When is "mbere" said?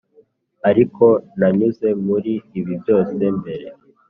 3.39-3.67